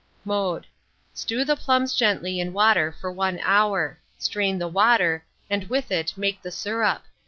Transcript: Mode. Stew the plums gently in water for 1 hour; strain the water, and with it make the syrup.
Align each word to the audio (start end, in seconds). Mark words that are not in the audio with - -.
Mode. 0.25 0.65
Stew 1.13 1.45
the 1.45 1.55
plums 1.55 1.93
gently 1.93 2.39
in 2.39 2.53
water 2.53 2.91
for 2.91 3.11
1 3.11 3.39
hour; 3.43 3.99
strain 4.17 4.57
the 4.57 4.67
water, 4.67 5.23
and 5.47 5.65
with 5.69 5.91
it 5.91 6.17
make 6.17 6.41
the 6.41 6.49
syrup. 6.49 7.03